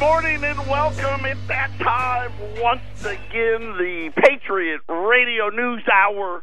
[0.00, 1.26] morning and welcome.
[1.26, 6.42] It's that time once again, the Patriot Radio News Hour,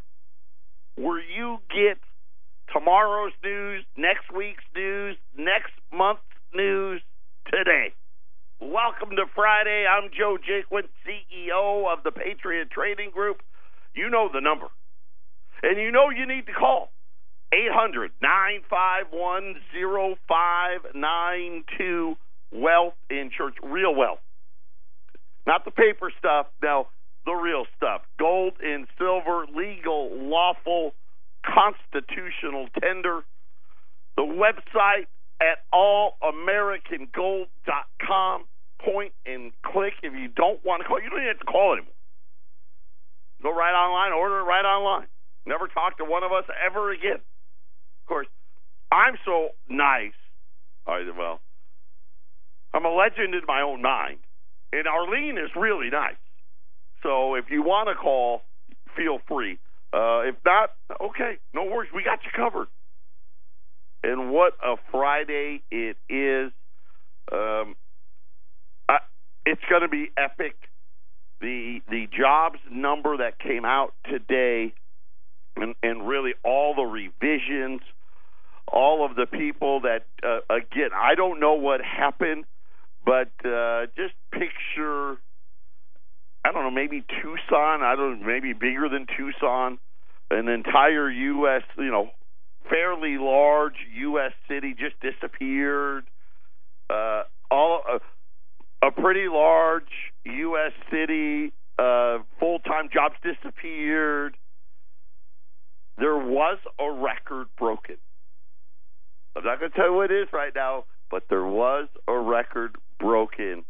[0.95, 1.97] where you get
[2.71, 6.21] tomorrow's news, next week's news, next month's
[6.53, 7.01] news
[7.51, 7.95] today.
[8.61, 9.87] Welcome to Friday.
[9.89, 13.41] I'm Joe Jaquin, CEO of the Patriot Trading Group.
[13.95, 14.67] You know the number,
[15.63, 16.91] and you know you need to call
[17.51, 19.55] 800 951
[20.27, 22.17] 0592
[22.51, 24.19] Wealth in church, real wealth.
[25.45, 26.87] Not the paper stuff, no,
[27.25, 28.03] the real stuff.
[28.19, 30.93] Gold and silver, legal, lawful,
[31.45, 33.25] constitutional tender.
[34.15, 35.07] The website
[35.39, 38.45] at allamericangold.com.
[38.83, 39.93] Point and click.
[40.03, 41.93] If you don't want to call, you don't even have to call anymore.
[43.41, 45.07] Go right online, order it right online.
[45.45, 47.17] Never talk to one of us ever again.
[47.17, 48.27] Of course,
[48.91, 50.13] I'm so nice.
[50.85, 51.41] I, well,
[52.77, 54.19] I'm a legend in my own mind,
[54.71, 56.13] and Arlene is really nice.
[57.01, 58.43] So if you want to call,
[58.95, 59.57] feel free.
[59.91, 61.89] Uh, if not, okay, no worries.
[61.91, 62.67] We got you covered.
[64.03, 66.51] And what a Friday it is.
[67.31, 67.75] Um,
[68.87, 68.99] I,
[69.47, 70.53] it's going to be epic.
[71.41, 74.73] The the jobs number that came out today,
[75.55, 77.81] and, and really all the revisions,
[78.67, 82.45] all of the people that uh, again, I don't know what happened,
[83.07, 85.15] but uh, just picture.
[86.43, 87.81] I don't know, maybe Tucson.
[87.81, 89.79] I don't maybe bigger than Tucson,
[90.29, 91.63] an entire U.S.
[91.77, 92.09] You know,
[92.69, 94.33] fairly large U.S.
[94.49, 96.03] city just disappeared.
[96.89, 97.99] Uh, all uh,
[98.85, 100.73] a pretty large U.S.
[100.91, 104.35] city, uh, full time jobs disappeared.
[105.97, 107.97] There was a record broken.
[109.35, 112.17] I'm not going to tell you what it is right now, but there was a
[112.17, 113.65] record broken.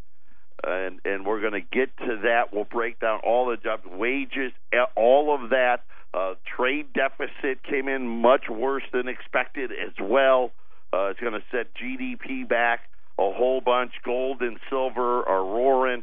[0.64, 2.52] And and we're going to get to that.
[2.52, 4.52] We'll break down all the jobs, wages,
[4.96, 5.82] all of that.
[6.12, 10.50] Uh, trade deficit came in much worse than expected as well.
[10.92, 12.80] Uh, it's going to set GDP back
[13.18, 13.92] a whole bunch.
[14.04, 16.02] Gold and silver are roaring,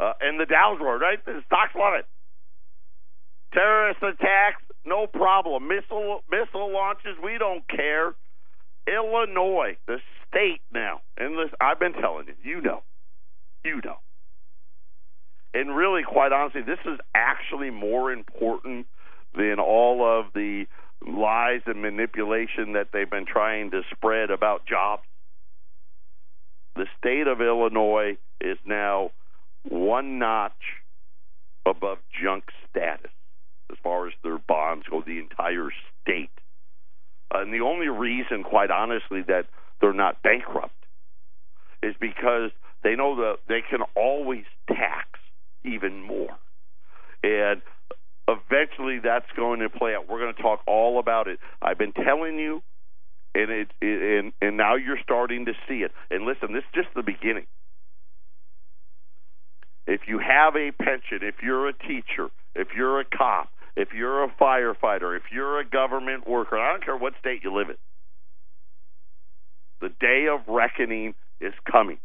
[0.00, 1.02] uh, and the Dow's roaring.
[1.02, 2.06] Right, the stocks love it.
[3.52, 5.68] Terrorist attacks, no problem.
[5.68, 8.14] Missile missile launches, we don't care.
[8.88, 9.98] Illinois, the
[10.32, 12.82] state now, and this, I've been telling you, you know,
[13.64, 13.96] you know.
[15.54, 18.86] And really, quite honestly, this is actually more important
[19.36, 20.64] than all of the
[21.06, 25.02] lies and manipulation that they've been trying to spread about jobs.
[26.74, 29.10] The state of Illinois is now
[29.68, 30.52] one notch
[31.66, 33.10] above junk status
[33.70, 35.68] as far as their bonds go, the entire
[36.00, 36.30] state.
[37.32, 39.46] And the only reason, quite honestly, that
[39.82, 40.72] they're not bankrupt
[41.82, 42.50] is because
[42.82, 45.18] they know that they can always tax
[45.64, 46.38] even more.
[47.22, 47.60] And
[48.28, 50.08] eventually that's going to play out.
[50.08, 51.38] We're going to talk all about it.
[51.60, 52.62] I've been telling you,
[53.34, 55.92] and it, and and now you're starting to see it.
[56.10, 57.46] And listen, this is just the beginning.
[59.86, 64.22] If you have a pension, if you're a teacher, if you're a cop, if you're
[64.22, 67.76] a firefighter, if you're a government worker, I don't care what state you live in.
[69.82, 71.98] The day of reckoning is coming.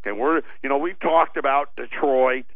[0.00, 2.46] Okay, we're you know we've talked about Detroit,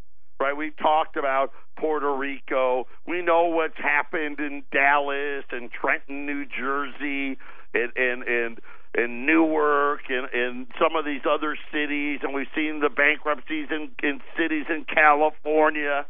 [0.40, 0.56] right?
[0.56, 2.86] We've talked about Puerto Rico.
[3.06, 7.36] We know what's happened in Dallas and Trenton, New Jersey,
[7.74, 8.60] and and and,
[8.94, 13.90] and Newark and, and some of these other cities, and we've seen the bankruptcies in,
[14.02, 16.06] in cities in California.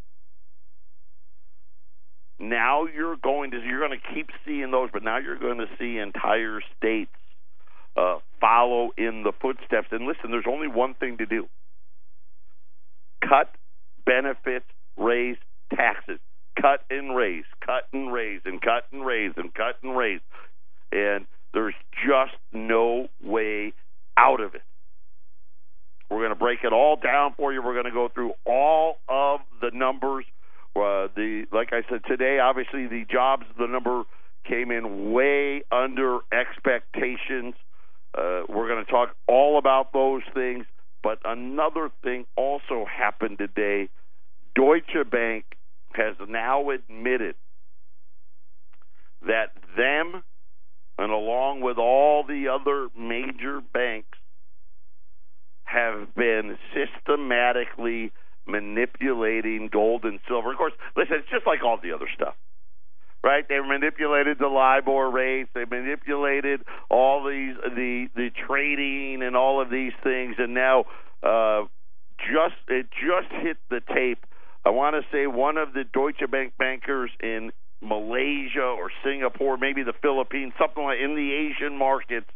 [2.43, 5.69] Now you're going to you're going to keep seeing those, but now you're going to
[5.79, 7.13] see entire states
[7.97, 9.87] uh, follow in the footsteps.
[9.93, 11.47] And listen, there's only one thing to do:
[13.21, 13.55] cut
[14.05, 14.67] benefits,
[14.97, 15.37] raise
[15.73, 16.19] taxes,
[16.61, 20.21] cut and raise, cut and raise, and cut and raise, and cut and raise.
[20.91, 21.75] And there's
[22.05, 23.73] just no way
[24.17, 24.63] out of it.
[26.11, 27.63] We're going to break it all down for you.
[27.63, 30.25] We're going to go through all of the numbers.
[30.75, 34.05] Uh, the like I said today, obviously the jobs, the number
[34.49, 37.55] came in way under expectations.
[38.17, 40.65] Uh, we're going to talk all about those things.
[41.03, 43.89] But another thing also happened today.
[44.55, 45.45] Deutsche Bank
[45.95, 47.35] has now admitted
[49.27, 50.23] that them,
[50.99, 54.19] and along with all the other major banks,
[55.65, 58.13] have been systematically
[58.47, 60.53] manipulating gold and silver.
[60.53, 62.35] Of course, listen, it's just like all the other stuff.
[63.25, 63.47] right?
[63.49, 65.51] They manipulated the LIBOR rates.
[65.55, 70.85] They manipulated all these the the trading and all of these things, and now
[71.23, 71.65] uh,
[72.19, 74.25] just it just hit the tape.
[74.65, 77.51] I want to say one of the Deutsche Bank bankers in
[77.81, 82.31] Malaysia or Singapore, maybe the Philippines, something like in the Asian markets,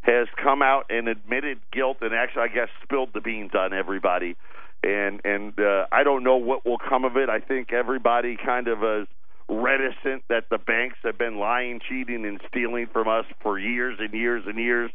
[0.00, 4.36] has come out and admitted guilt and actually, I guess, spilled the beans on everybody.
[4.82, 7.28] And and uh, I don't know what will come of it.
[7.28, 9.08] I think everybody kind of is
[9.48, 14.12] reticent that the banks have been lying, cheating, and stealing from us for years and
[14.12, 14.90] years and years,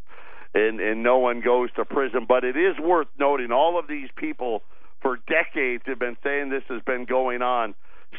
[0.54, 2.26] and and no one goes to prison.
[2.28, 4.64] But it is worth noting all of these people
[5.02, 7.76] for decades have been saying this has been going on.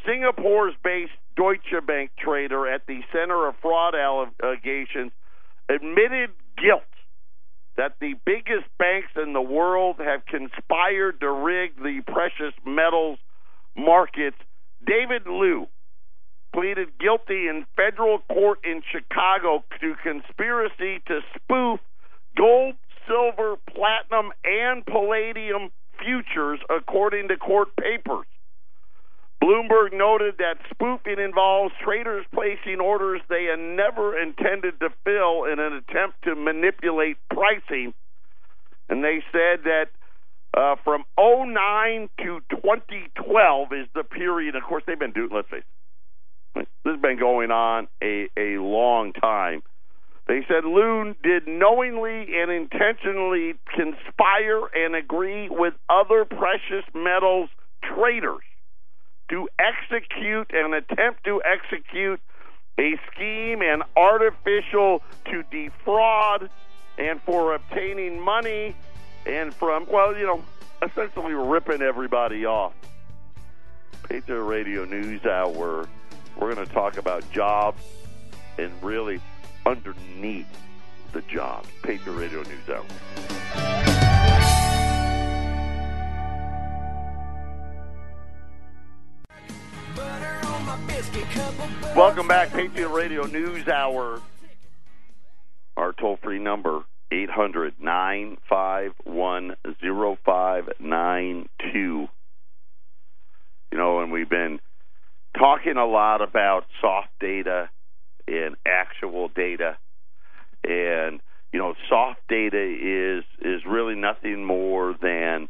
[0.07, 5.13] Singapore's based Deutsche Bank trader at the center of fraud allegations
[5.69, 6.83] admitted guilt
[7.77, 13.19] that the biggest banks in the world have conspired to rig the precious metals
[13.77, 14.37] markets.
[14.87, 15.67] David Liew
[16.55, 21.81] pleaded guilty in federal court in Chicago to conspiracy to spoof
[22.37, 22.75] gold,
[23.09, 28.27] silver, platinum, and palladium futures, according to court papers.
[29.45, 35.59] Bloomberg noted that spoofing involves traders placing orders they had never intended to fill in
[35.59, 37.93] an attempt to manipulate pricing.
[38.89, 39.89] And they said that
[40.57, 44.57] uh, from 09 to 2012 is the period.
[44.57, 45.63] Of course, they've been doing, let's face
[46.57, 49.63] it, this has been going on a, a long time.
[50.27, 57.51] They said Loon did knowingly and intentionally conspire and agree with other precious metals
[57.83, 58.41] traders
[59.29, 62.21] to execute and attempt to execute
[62.79, 66.51] a scheme and artificial to defraud
[66.99, 68.75] and for obtaining money
[69.27, 70.45] and from, well, you know,
[70.83, 72.73] essentially ripping everybody off.
[74.09, 75.89] Patriot Radio News Hour.
[76.37, 77.83] We're going to talk about jobs
[78.59, 79.21] and really
[79.65, 80.47] underneath
[81.13, 81.69] the jobs.
[81.83, 84.04] Patriot Radio News Hour.
[91.95, 94.21] Welcome back, Patriot Radio News Hour.
[95.77, 96.83] Our toll free number,
[97.13, 101.79] 800 951 0592.
[101.79, 102.09] You
[103.79, 104.59] know, and we've been
[105.39, 107.71] talking a lot about soft data
[108.27, 109.77] and actual data.
[110.65, 111.21] And,
[111.53, 115.49] you know, soft data is is really nothing more than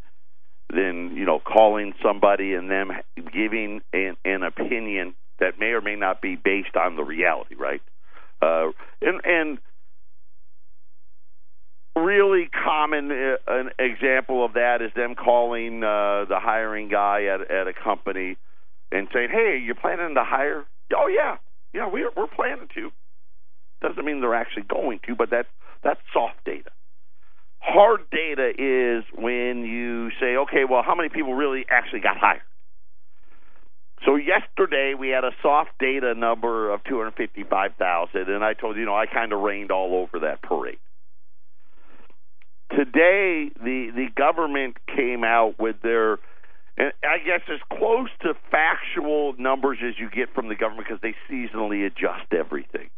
[0.68, 2.90] than you know calling somebody and them
[3.32, 7.82] giving an, an opinion that may or may not be based on the reality, right?
[8.42, 8.70] Uh,
[9.02, 9.58] and and
[11.96, 17.50] really common uh, an example of that is them calling uh, the hiring guy at
[17.50, 18.36] at a company
[18.92, 20.64] and saying, "Hey, you're planning to hire?"
[20.94, 21.36] Oh yeah,
[21.72, 22.90] yeah, we're we're planning to.
[23.82, 25.48] Doesn't mean they're actually going to, but that's
[25.82, 26.70] that's soft data.
[27.60, 32.42] Hard data is when you say, okay, well, how many people really actually got hired?
[34.04, 38.86] So yesterday we had a soft data number of 255,000, and I told you, you
[38.86, 40.78] know, I kind of rained all over that parade.
[42.70, 46.18] Today, the the government came out with their,
[46.76, 51.00] and I guess as close to factual numbers as you get from the government because
[51.00, 52.90] they seasonally adjust everything.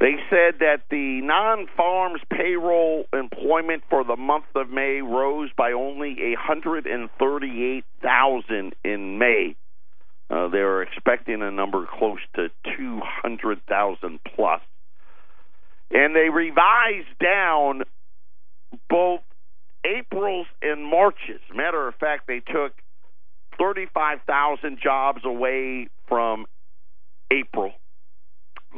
[0.00, 5.72] They said that the non farms payroll employment for the month of May rose by
[5.72, 9.56] only 138,000 in May.
[10.28, 14.60] Uh, they were expecting a number close to 200,000 plus.
[15.90, 17.82] And they revised down
[18.90, 19.20] both
[19.84, 21.40] April's and March's.
[21.54, 22.72] Matter of fact, they took
[23.58, 26.46] 35,000 jobs away from
[27.30, 27.74] April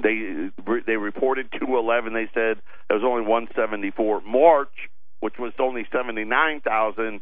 [0.03, 0.51] they
[0.87, 2.13] they reported 211.
[2.13, 2.59] They said
[2.91, 4.23] it was only 174.
[4.23, 4.69] March,
[5.21, 7.21] which was only 79,000,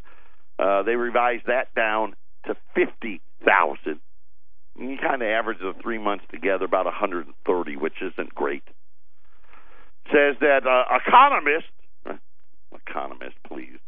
[0.59, 2.15] uh, they revised that down
[2.45, 3.99] to 50,000.
[4.77, 8.63] You kind of average the three months together about 130, which isn't great.
[10.07, 11.71] Says that uh, economists,
[12.73, 13.79] economists, please,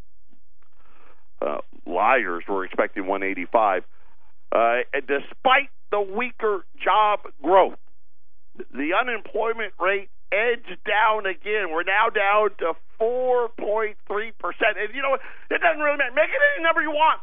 [1.42, 3.84] uh, liars were expecting 185.
[4.52, 7.78] Uh, despite the weaker job growth,
[8.74, 11.72] the unemployment rate edged down again.
[11.72, 13.96] We're now down to 4.3%.
[14.04, 15.22] And you know what?
[15.50, 16.16] It doesn't really matter.
[16.16, 17.22] Make it any number you want.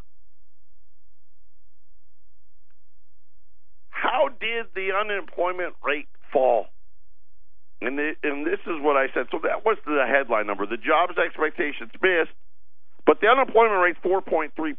[3.90, 6.66] How did the unemployment rate fall?
[7.80, 9.26] And, the, and this is what I said.
[9.30, 10.66] So that was the headline number.
[10.66, 12.32] The jobs expectations missed,
[13.06, 14.76] but the unemployment rate 4.3%.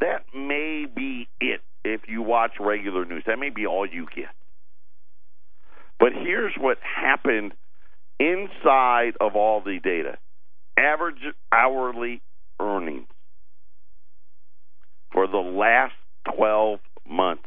[0.00, 3.24] That may be it if you watch regular news.
[3.26, 4.30] That may be all you get.
[6.00, 7.52] But here's what happened
[8.18, 10.18] inside of all the data
[10.76, 11.22] average
[11.52, 12.20] hourly
[12.60, 13.06] earnings
[15.12, 15.94] for the last
[16.36, 17.44] 12 months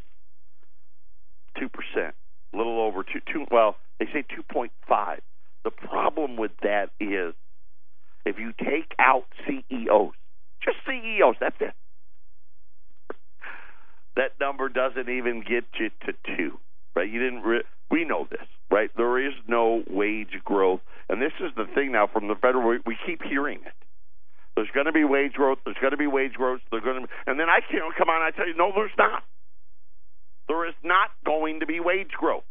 [1.58, 5.18] 2%, a little over 2, two well, they say 2.5.
[5.64, 7.34] The problem with that is
[8.26, 10.14] if you take out CEOs,
[10.64, 11.74] just CEOs, that's it.
[14.18, 16.60] That number doesn't even get you to 2,
[16.96, 17.10] right?
[17.10, 18.90] You didn't re- we know this, right?
[18.98, 20.82] There is no wage growth.
[21.08, 23.74] And this is the thing now from the federal we, we keep hearing it.
[24.56, 25.60] There's going to be wage growth.
[25.64, 26.62] There's going to be wage growth.
[26.72, 28.24] They're going to, and then I can't come on.
[28.24, 29.24] I tell you, no, there's not.
[30.48, 32.44] There is not going to be wage growth.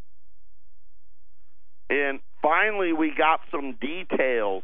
[1.91, 4.63] And finally, we got some details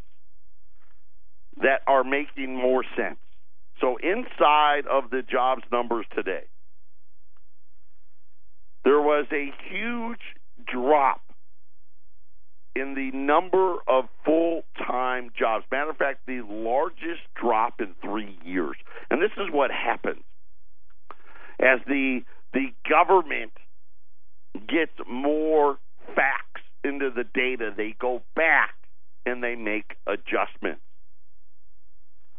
[1.61, 3.18] that are making more sense.
[3.80, 6.44] So, inside of the jobs numbers today,
[8.85, 10.21] there was a huge
[10.67, 11.23] drop
[12.75, 15.65] in the number of full time jobs.
[15.71, 18.77] Matter of fact, the largest drop in three years.
[19.11, 20.23] And this is what happens
[21.62, 22.21] as the
[22.53, 23.53] the government
[24.69, 25.79] gets more
[26.15, 28.75] facts into the data, they go back
[29.25, 30.83] and they make adjustments.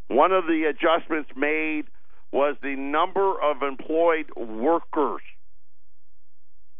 [0.10, 1.86] One of the adjustments made
[2.32, 5.22] was the number of employed workers.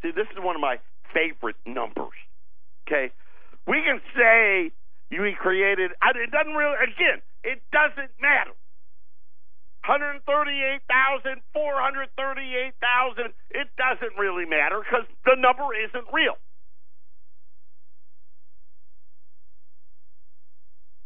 [0.04, 0.78] See, this is one of my
[1.16, 2.14] favorite numbers.
[2.86, 3.12] Okay?
[3.66, 4.72] We can say
[5.10, 8.52] we created, it doesn't really, again, it doesn't matter.
[9.88, 16.36] 138,000, 438,000, it doesn't really matter because the number isn't real.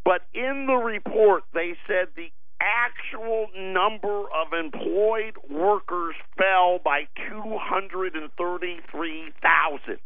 [0.05, 9.99] But in the report, they said the actual number of employed workers fell by 233,000.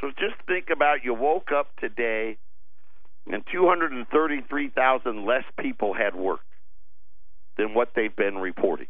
[0.00, 2.38] So just think about you woke up today
[3.30, 6.40] and 233,000 less people had work
[7.56, 8.86] than what they've been reporting.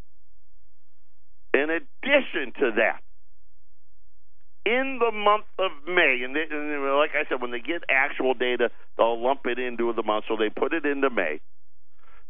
[1.53, 3.01] In addition to that,
[4.71, 8.35] in the month of May, and, they, and like I said, when they get actual
[8.35, 11.41] data, they'll lump it into the month, so they put it into May.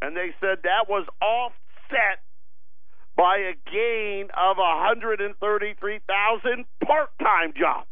[0.00, 2.20] And they said that was offset
[3.16, 7.88] by a gain of 133,000 part time jobs.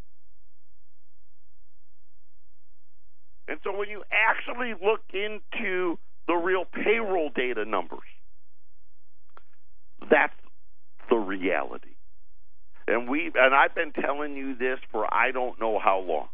[3.47, 7.99] And so when you actually look into the real payroll data numbers,
[10.09, 10.33] that's
[11.09, 11.95] the reality.
[12.87, 16.27] And we and I've been telling you this for I don't know how long.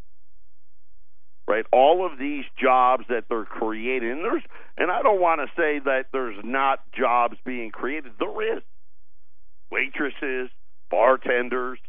[1.48, 1.66] Right?
[1.72, 4.44] All of these jobs that they're creating, and there's
[4.78, 8.14] and I don't want to say that there's not jobs being created.
[8.20, 8.64] There is.
[9.72, 10.50] Waitresses,
[10.90, 11.80] bartenders.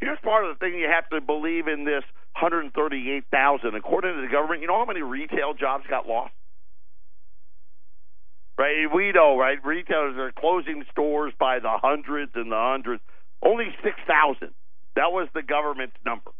[0.00, 2.04] Here's part of the thing you have to believe in this
[2.40, 3.74] 138,000.
[3.74, 6.32] According to the government, you know how many retail jobs got lost?
[8.58, 8.86] Right?
[8.92, 9.58] We know, right?
[9.64, 13.02] Retailers are closing stores by the hundreds and the hundreds.
[13.42, 14.50] Only 6,000.
[14.96, 16.30] That was the government's number.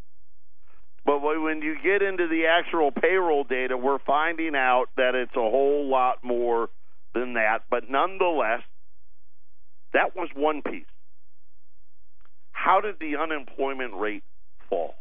[1.04, 5.40] But when you get into the actual payroll data, we're finding out that it's a
[5.40, 6.70] whole lot more
[7.14, 7.64] than that.
[7.70, 8.62] But nonetheless,
[9.92, 10.86] that was one piece.
[12.52, 14.24] How did the unemployment rate
[14.70, 14.94] fall?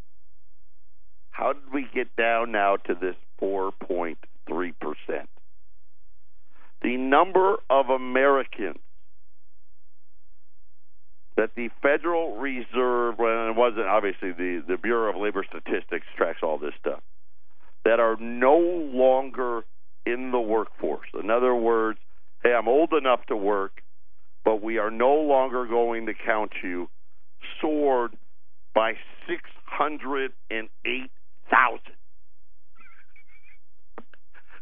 [1.33, 4.15] How did we get down now to this 4.3%?
[6.83, 8.77] The number of Americans
[11.35, 16.39] that the Federal Reserve, well, it wasn't obviously the, the Bureau of Labor Statistics tracks
[16.43, 17.01] all this stuff,
[17.83, 19.63] that are no longer
[20.05, 21.07] in the workforce.
[21.19, 21.97] In other words,
[22.43, 23.81] hey, I'm old enough to work,
[24.45, 26.89] but we are no longer going to count you,
[27.59, 28.15] soared
[28.75, 28.93] by
[29.27, 31.11] 608
[31.53, 31.93] thousand.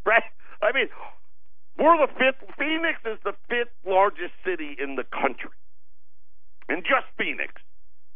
[0.06, 0.24] right?
[0.62, 0.88] I mean,
[1.80, 2.44] we're the fifth.
[2.58, 5.56] Phoenix is the fifth largest city in the country,
[6.68, 7.54] and just Phoenix.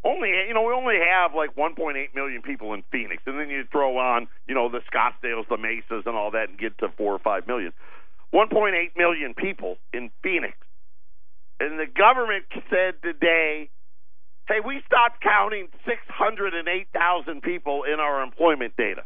[0.03, 3.63] Only you know we only have like 1.8 million people in Phoenix, and then you
[3.72, 7.13] throw on you know the Scottsdales, the Mesas, and all that, and get to four
[7.13, 7.72] or five million.
[8.34, 10.58] 1.8 million people in Phoenix,
[11.60, 13.70] and the government said today
[14.48, 19.04] Hey, we stopped counting 608,000 people in our employment data.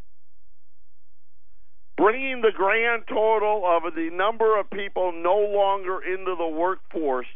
[1.96, 7.27] Bringing the grand total of the number of people no longer into the workforce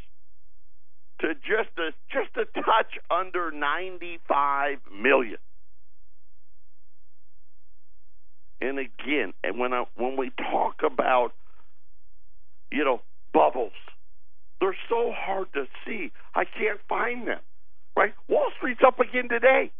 [1.21, 5.37] to just a just a touch under 95 million.
[8.59, 11.31] And again, and when I, when we talk about
[12.71, 13.01] you know
[13.33, 13.73] bubbles,
[14.59, 16.11] they're so hard to see.
[16.35, 17.39] I can't find them.
[17.95, 18.13] Right?
[18.27, 19.71] Wall Street's up again today.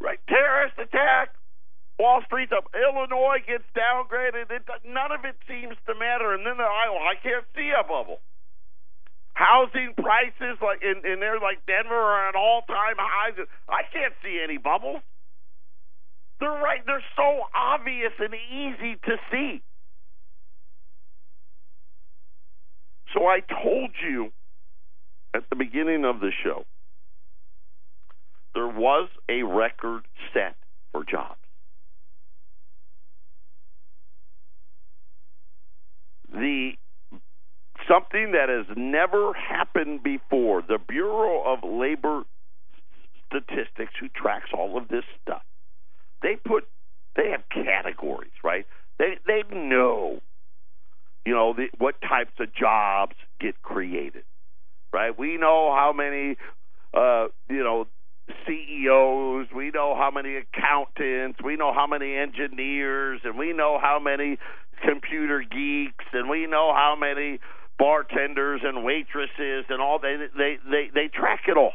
[0.00, 0.18] Right?
[0.28, 1.30] Terrorist attack.
[1.98, 2.68] Wall Street's up.
[2.74, 4.50] Illinois gets downgraded.
[4.50, 6.34] It, none of it seems to matter.
[6.34, 8.20] And then Iowa, I can't see a bubble.
[9.32, 13.36] Housing prices like in, in there like Denver are at all time highs.
[13.68, 15.02] I can't see any bubbles.
[16.40, 16.80] They're right.
[16.84, 19.62] They're so obvious and easy to see.
[23.14, 24.32] So I told you
[25.36, 26.64] at the beginning of the show
[28.54, 30.56] there was a record set
[30.90, 31.38] for jobs.
[36.32, 36.72] The
[37.86, 40.62] something that has never happened before.
[40.62, 42.22] The Bureau of Labor
[43.26, 45.42] Statistics, who tracks all of this stuff,
[46.22, 46.64] they put
[47.14, 48.66] they have categories, right?
[48.98, 50.20] They they know,
[51.26, 54.24] you know, the, what types of jobs get created,
[54.96, 55.16] right?
[55.16, 56.36] We know how many,
[56.94, 57.86] uh, you know,
[58.46, 64.00] CEOs, we know how many accountants, we know how many engineers, and we know how
[64.02, 64.38] many
[64.82, 67.40] computer geeks, and we know how many
[67.78, 71.74] bartenders and waitresses and all they they they they track it all.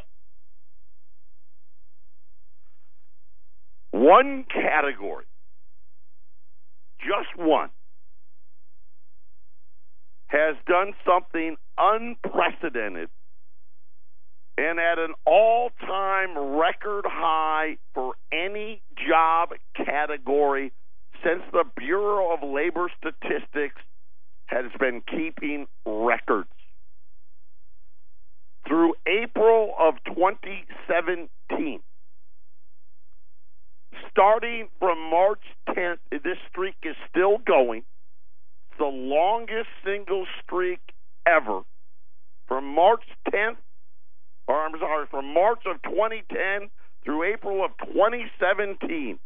[3.92, 5.26] One category,
[6.98, 7.70] just one,
[10.32, 13.10] has done something unprecedented
[14.56, 20.72] and at an all time record high for any job category
[21.22, 23.80] since the Bureau of Labor Statistics
[24.46, 26.48] has been keeping records.
[28.66, 31.80] Through April of 2017,
[34.10, 37.82] starting from March 10th, this streak is still going.
[38.78, 40.80] The longest single streak
[41.26, 41.60] ever.
[42.48, 43.56] From March 10th,
[44.48, 46.70] or I'm sorry, from March of 2010
[47.04, 49.18] through April of 2017,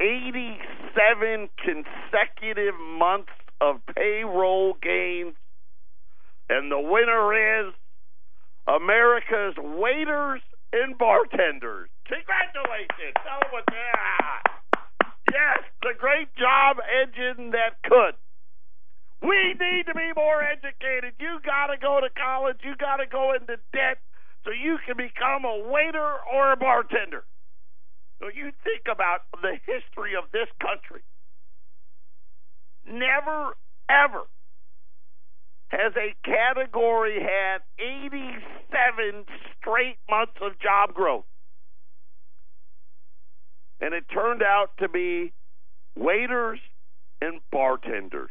[0.00, 5.34] 87 consecutive months of payroll gains.
[6.48, 7.74] And the winner is
[8.66, 10.40] America's waiters
[10.72, 11.88] and bartenders.
[12.06, 13.14] Congratulations.
[13.22, 14.42] Tell them what that.
[15.32, 18.14] Yes, the great job engine that could.
[19.24, 21.14] We need to be more educated.
[21.18, 22.58] You got to go to college.
[22.62, 23.98] You got to go into debt
[24.44, 27.24] so you can become a waiter or a bartender.
[28.20, 31.00] So you think about the history of this country.
[32.86, 33.56] Never,
[33.88, 34.24] ever
[35.68, 39.24] has a category had 87
[39.58, 41.24] straight months of job growth.
[43.80, 45.32] And it turned out to be
[45.96, 46.60] waiters
[47.22, 48.30] and bartenders.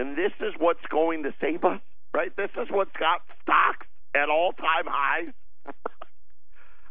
[0.00, 1.80] And this is what's going to save us,
[2.14, 2.34] right?
[2.34, 5.34] This is what's got stocks at all time highs.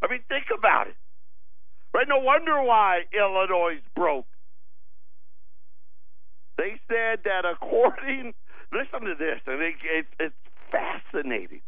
[0.04, 0.96] I mean, think about it.
[1.92, 2.08] Right?
[2.08, 4.28] No wonder why Illinois broke.
[6.60, 8.36] They said that according,
[8.72, 10.36] listen to this, and it, it, it's
[10.70, 11.62] fascinating.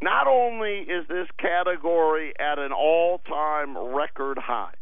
[0.00, 4.76] Not only is this category at an all time record high,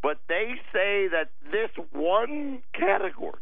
[0.00, 3.40] but they say that this one category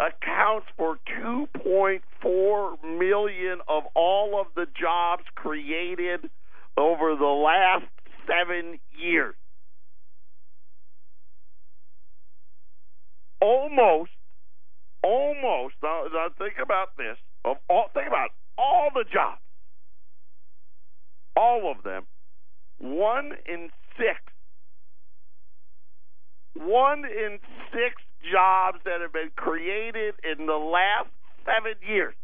[0.00, 6.30] accounts for 2.4 million of all of the jobs created
[6.76, 7.84] over the last
[8.26, 9.34] seven years.
[13.42, 14.10] Almost,
[15.02, 15.74] almost.
[15.82, 17.16] Now, now think about this.
[17.44, 19.40] Of all, think about all the jobs,
[21.36, 22.04] all of them.
[22.78, 24.20] One in six,
[26.54, 27.38] one in
[27.72, 31.08] six jobs that have been created in the last
[31.44, 32.14] seven years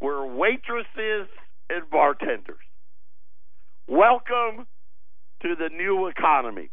[0.00, 1.28] were waitresses
[1.70, 2.56] and bartenders.
[3.88, 4.66] Welcome
[5.42, 6.70] to the new economy.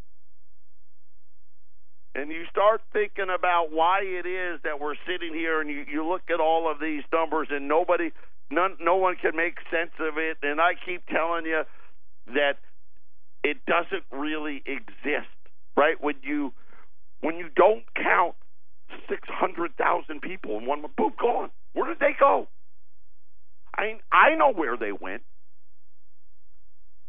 [2.15, 6.07] And you start thinking about why it is that we're sitting here and you, you
[6.07, 8.11] look at all of these numbers and nobody,
[8.49, 10.37] none, no one can make sense of it.
[10.41, 11.63] And I keep telling you
[12.33, 12.57] that
[13.43, 15.31] it doesn't really exist,
[15.79, 15.95] right?
[16.01, 16.51] When you,
[17.21, 18.35] when you don't count
[19.09, 21.51] 600,000 people in one, boom, gone.
[21.73, 22.47] Where did they go?
[23.77, 25.21] I I know where they went.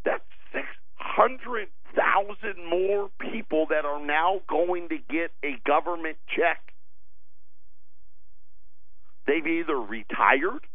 [0.04, 6.60] That's 600,000 thousand more people that are now going to get a government check.
[9.26, 10.66] They've either retired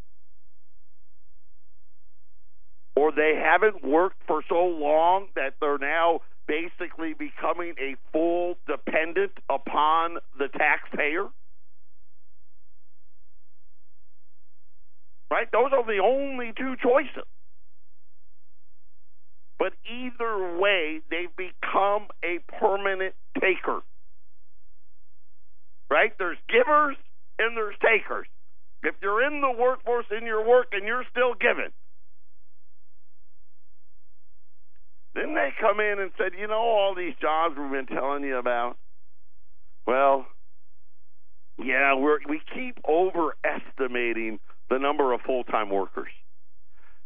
[2.95, 9.31] or they haven't worked for so long that they're now basically becoming a full dependent
[9.49, 11.27] upon the taxpayer.
[15.31, 15.51] Right?
[15.51, 17.27] Those are the only two choices.
[19.58, 23.81] But either way, they've become a permanent taker.
[25.89, 26.12] Right?
[26.17, 26.97] There's givers
[27.39, 28.27] and there's takers.
[28.84, 31.71] If you're in the workforce and you're working, you're still giving.
[35.15, 38.38] Then they come in and said, you know, all these jobs we've been telling you
[38.38, 38.75] about.
[39.88, 40.25] Well,
[41.58, 46.10] yeah, we're, we keep overestimating the number of full time workers.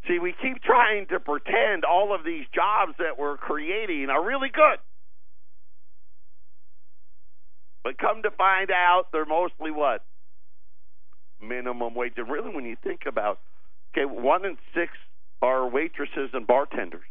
[0.08, 4.50] See, we keep trying to pretend all of these jobs that we're creating are really
[4.50, 4.80] good.
[7.84, 10.04] But come to find out, they're mostly what?
[11.41, 12.13] Minimum wage.
[12.17, 13.39] And really, when you think about,
[13.93, 14.93] okay, one in six
[15.41, 17.06] are waitresses and bartenders.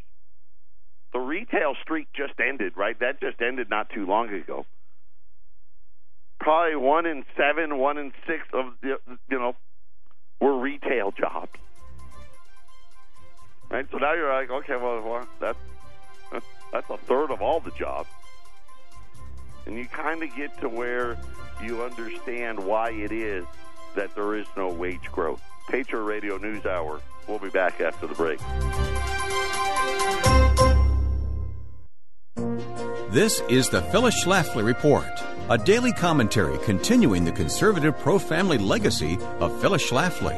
[1.12, 2.98] The retail streak just ended, right?
[3.00, 4.66] That just ended not too long ago.
[6.38, 8.98] Probably one in seven, one in six of the,
[9.30, 9.56] you know,
[10.40, 11.58] were retail jobs.
[13.70, 13.86] Right?
[13.90, 15.58] So now you're like, okay, well, that's
[16.72, 18.08] that's a third of all the jobs.
[19.66, 21.18] And you kind of get to where
[21.62, 23.44] you understand why it is
[23.94, 25.42] that there is no wage growth.
[25.68, 27.00] Patriot Radio News Hour.
[27.26, 28.40] We'll be back after the break.
[33.10, 39.16] This is the Phyllis Schlafly Report, a daily commentary continuing the conservative pro family legacy
[39.40, 40.36] of Phyllis Schlafly.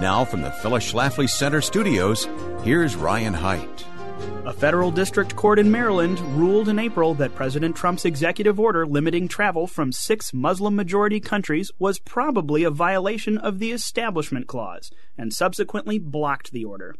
[0.00, 2.28] Now, from the Phyllis Schlafly Center studios,
[2.62, 3.84] here's Ryan Haidt.
[4.46, 9.26] A federal district court in Maryland ruled in April that President Trump's executive order limiting
[9.26, 15.34] travel from six Muslim majority countries was probably a violation of the Establishment Clause and
[15.34, 16.94] subsequently blocked the order.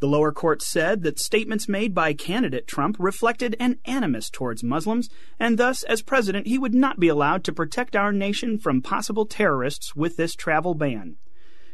[0.00, 5.10] The lower court said that statements made by candidate Trump reflected an animus towards Muslims,
[5.38, 9.26] and thus, as president, he would not be allowed to protect our nation from possible
[9.26, 11.16] terrorists with this travel ban.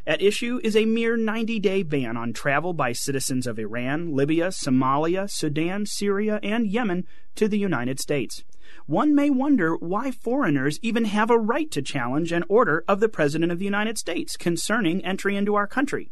[0.08, 4.48] At issue is a mere 90 day ban on travel by citizens of Iran, Libya,
[4.48, 8.42] Somalia, Sudan, Syria, and Yemen to the United States.
[8.86, 13.08] One may wonder why foreigners even have a right to challenge an order of the
[13.08, 16.10] President of the United States concerning entry into our country.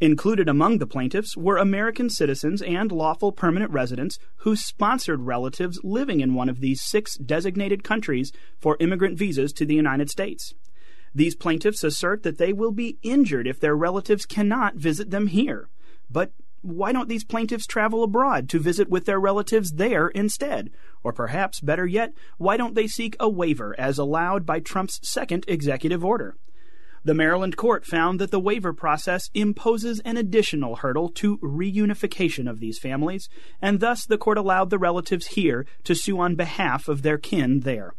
[0.00, 6.20] Included among the plaintiffs were American citizens and lawful permanent residents who sponsored relatives living
[6.20, 10.52] in one of these six designated countries for immigrant visas to the United States.
[11.14, 15.68] These plaintiffs assert that they will be injured if their relatives cannot visit them here.
[16.10, 20.70] But why don't these plaintiffs travel abroad to visit with their relatives there instead?
[21.04, 25.44] Or perhaps, better yet, why don't they seek a waiver as allowed by Trump's second
[25.46, 26.36] executive order?
[27.06, 32.60] The Maryland court found that the waiver process imposes an additional hurdle to reunification of
[32.60, 33.28] these families,
[33.60, 37.60] and thus the court allowed the relatives here to sue on behalf of their kin
[37.60, 37.92] there.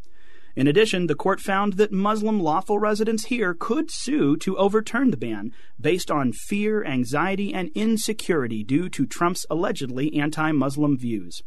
[0.56, 5.18] In addition, the court found that Muslim lawful residents here could sue to overturn the
[5.18, 11.44] ban based on fear, anxiety, and insecurity due to Trump's allegedly anti Muslim views.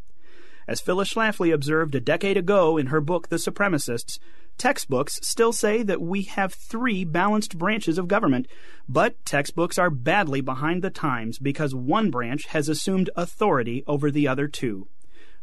[0.68, 4.18] As Phyllis Schlafly observed a decade ago in her book The Supremacists,
[4.58, 8.46] Textbooks still say that we have three balanced branches of government,
[8.86, 14.28] but textbooks are badly behind the times because one branch has assumed authority over the
[14.28, 14.88] other two.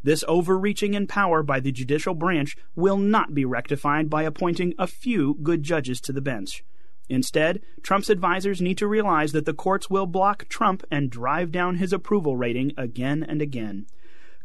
[0.03, 4.85] This overreaching in power by the judicial branch will not be rectified by appointing a
[4.85, 6.63] few good judges to the bench.
[7.09, 11.77] Instead, Trump's advisers need to realize that the courts will block Trump and drive down
[11.77, 13.87] his approval rating again and again.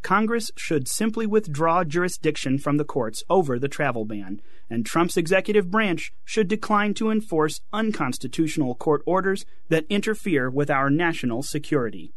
[0.03, 5.71] Congress should simply withdraw jurisdiction from the courts over the travel ban, and Trump's executive
[5.71, 12.13] branch should decline to enforce unconstitutional court orders that interfere with our national security.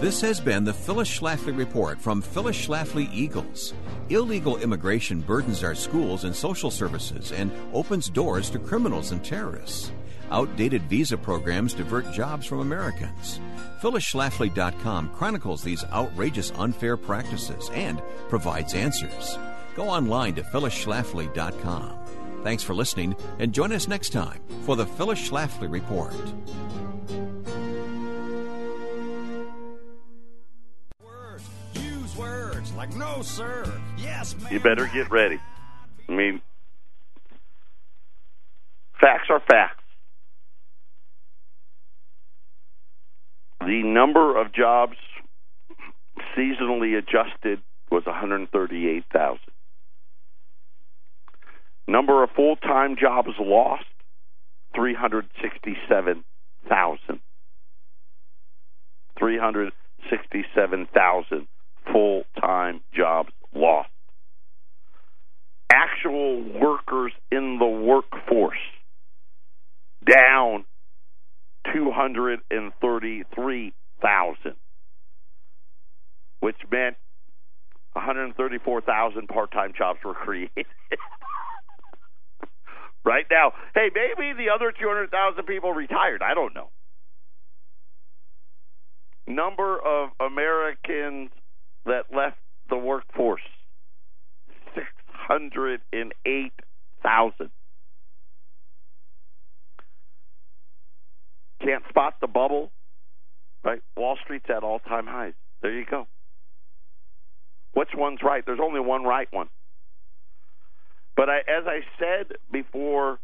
[0.00, 3.74] This has been the Phyllis Schlafly Report from Phyllis Schlafly Eagles.
[4.08, 9.92] Illegal immigration burdens our schools and social services and opens doors to criminals and terrorists.
[10.30, 13.40] Outdated visa programs divert jobs from Americans.
[13.80, 19.38] PhyllisSchlafly.com chronicles these outrageous unfair practices and provides answers.
[19.74, 21.98] Go online to PhyllisSchlafly.com.
[22.42, 26.14] Thanks for listening and join us next time for the Phyllis Schlafly Report.
[31.74, 33.64] Use words like no, sir.
[33.98, 34.52] Yes, ma'am.
[34.52, 35.38] You better get ready.
[36.08, 36.40] I mean,
[39.00, 39.79] facts are facts.
[43.60, 44.96] The number of jobs
[46.36, 49.38] seasonally adjusted was 138,000.
[51.86, 53.84] Number of full-time jobs lost
[54.74, 57.20] 367,000.
[59.18, 61.46] 367,000
[61.92, 63.90] full-time jobs lost.
[65.70, 68.56] Actual workers in the workforce
[70.08, 70.64] down
[71.72, 74.56] 233,000,
[76.40, 76.96] which meant
[77.92, 80.50] 134,000 part-time jobs were created.
[83.04, 86.22] right now, hey, maybe the other 200,000 people retired.
[86.22, 86.70] I don't know.
[89.26, 91.30] Number of Americans
[91.84, 93.42] that left the workforce
[94.74, 97.50] 608,000.
[101.62, 102.70] Can't spot the bubble,
[103.64, 103.82] right?
[103.96, 105.34] Wall Street's at all time highs.
[105.62, 106.06] There you go.
[107.74, 108.44] Which one's right?
[108.44, 109.48] There's only one right one.
[111.16, 113.18] But I, as I said before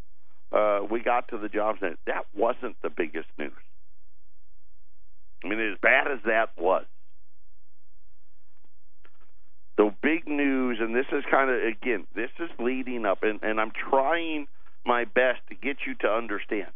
[0.52, 3.52] uh, we got to the jobs that wasn't the biggest news.
[5.44, 6.84] I mean, as bad as that was,
[9.76, 13.60] the big news, and this is kind of again, this is leading up, and, and
[13.60, 14.46] I'm trying
[14.84, 16.68] my best to get you to understand.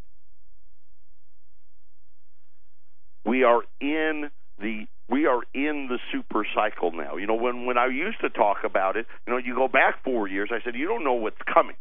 [3.25, 7.17] We are in the we are in the super cycle now.
[7.17, 10.05] You know, when when I used to talk about it, you know, you go back
[10.05, 11.77] four years, I said you don't know what's coming.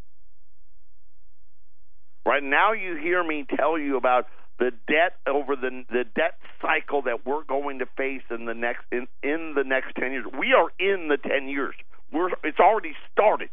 [2.26, 4.28] Right now, you hear me tell you about
[4.60, 8.84] the debt over the the debt cycle that we're going to face in the next
[8.92, 10.26] in, in the next ten years.
[10.38, 11.76] We are in the ten years.
[12.12, 13.50] We're it's already started.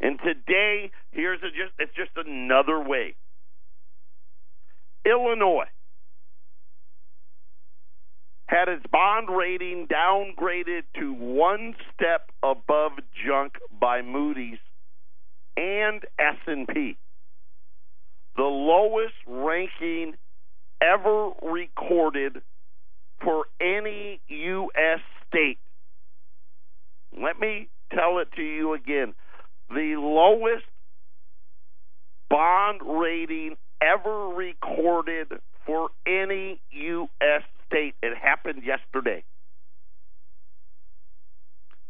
[0.00, 3.14] And today, here's a just it's just another way.
[5.06, 5.66] Illinois
[8.46, 12.92] had its bond rating downgraded to one step above
[13.26, 14.58] junk by Moody's
[15.56, 16.96] and S&P.
[18.36, 20.14] The lowest ranking
[20.80, 22.42] ever recorded
[23.22, 25.58] for any US state.
[27.16, 29.14] Let me tell it to you again.
[29.70, 30.64] The lowest
[32.28, 35.28] bond rating ever recorded
[35.66, 37.42] for any U.S.
[37.66, 37.94] state.
[38.02, 39.24] It happened yesterday.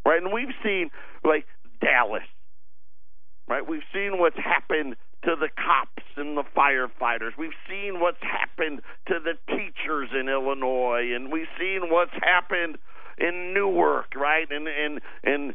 [0.07, 0.23] Right?
[0.23, 0.91] And we've seen,
[1.25, 1.47] like,
[1.81, 2.23] Dallas.
[3.49, 3.67] Right?
[3.67, 7.31] We've seen what's happened to the cops and the firefighters.
[7.39, 12.79] We've seen what's happened to the teachers in Illinois, and we've seen what's happened
[13.19, 14.47] in Newark, right?
[14.51, 15.55] And and and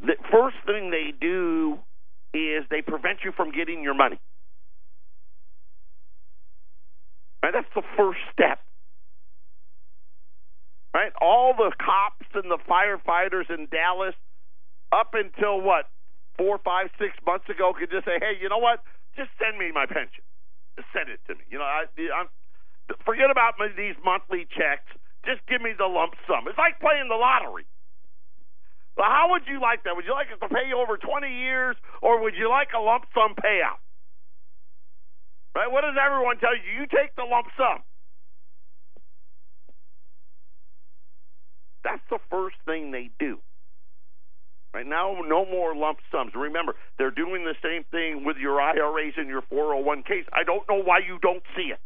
[0.00, 1.78] the first thing they do
[2.34, 4.18] is they prevent you from getting your money.
[7.42, 7.52] Right?
[7.52, 8.60] That's the first step.
[10.92, 11.12] Right?
[11.20, 14.14] All the cops and the firefighters in Dallas,
[14.92, 15.88] up until what,
[16.36, 18.82] four, five, six months ago, could just say, hey, you know what?
[19.16, 20.24] Just send me my pension.
[20.76, 21.44] Just send it to me.
[21.50, 22.26] You know, I, I'm,
[23.04, 24.90] forget about my, these monthly checks.
[25.24, 26.48] Just give me the lump sum.
[26.48, 27.66] It's like playing the lottery.
[28.96, 29.94] Well, how would you like that?
[29.94, 32.80] Would you like it to pay you over 20 years, or would you like a
[32.80, 33.78] lump sum payout?
[35.54, 35.70] Right?
[35.70, 36.80] What does everyone tell you?
[36.80, 37.82] You take the lump sum.
[41.82, 43.38] That's the first thing they do.
[44.72, 46.32] Right now, no more lump sums.
[46.34, 50.26] Remember, they're doing the same thing with your IRAs and your 401ks.
[50.32, 51.80] I don't know why you don't see it.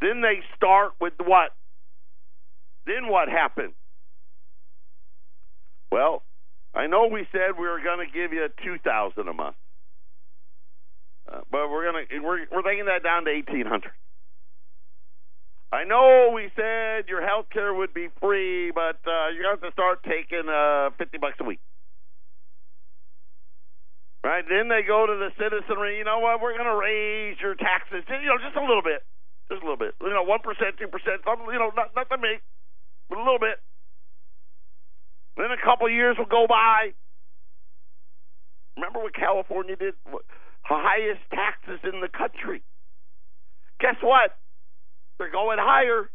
[0.00, 1.50] Then they start with what?
[2.86, 3.72] Then what happened?
[5.90, 6.22] Well,
[6.74, 9.56] I know we said we were going to give you 2000 a month.
[11.26, 13.92] Uh, but we're gonna we're we're taking that down to eighteen hundred.
[15.72, 19.72] I know we said your health care would be free, but uh, to have to
[19.72, 21.58] start taking uh, fifty bucks a week.
[24.22, 24.44] Right?
[24.46, 25.98] Then they go to the citizenry.
[25.98, 26.40] You know what?
[26.40, 28.02] We're to raise your taxes.
[28.06, 29.02] You know, just a little bit,
[29.50, 29.94] just a little bit.
[30.00, 31.26] You know, one percent, two percent.
[31.26, 32.38] You know, not not to me,
[33.10, 33.58] but a little bit.
[35.36, 36.94] Then a couple years will go by.
[38.96, 39.94] Remember what California did?
[40.62, 42.62] highest taxes in the country.
[43.78, 44.36] Guess what?
[45.18, 46.10] They're going higher.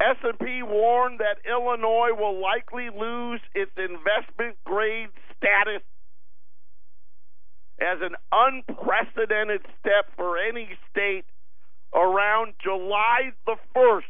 [0.00, 5.82] S&P warned that Illinois will likely lose its investment grade status
[7.80, 11.24] as an unprecedented step for any state
[11.94, 14.02] around July the 1st.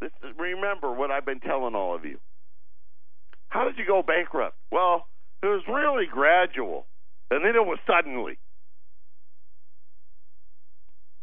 [0.00, 2.18] This is, remember what I've been telling all of you.
[3.50, 4.56] How did you go bankrupt?
[4.72, 5.06] Well,
[5.42, 6.86] it was really gradual.
[7.30, 8.38] And then it was suddenly.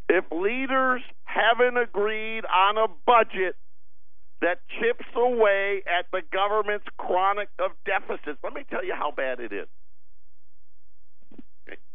[0.09, 3.55] If leaders haven't agreed on a budget
[4.41, 9.39] that chips away at the government's chronic of deficits, let me tell you how bad
[9.39, 9.67] it is.